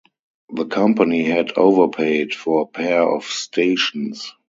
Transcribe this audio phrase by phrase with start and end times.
[0.51, 4.33] The company had overpaid for a pair of stations.